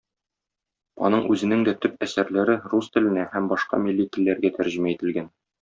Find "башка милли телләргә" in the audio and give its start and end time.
3.55-4.55